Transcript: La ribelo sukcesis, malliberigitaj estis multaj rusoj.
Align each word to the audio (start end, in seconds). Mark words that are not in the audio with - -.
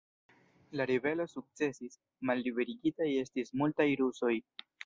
La 0.79 0.87
ribelo 0.91 1.27
sukcesis, 1.33 1.99
malliberigitaj 2.31 3.11
estis 3.25 3.55
multaj 3.63 3.89
rusoj. 4.05 4.35